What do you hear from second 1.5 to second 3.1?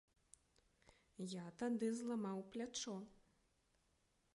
тады зламаў плячо!